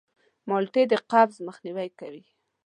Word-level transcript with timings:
مالټې 0.49 0.83
د 0.91 0.93
قبض 1.11 1.35
مخنیوی 1.47 1.89
کوي. 1.99 2.23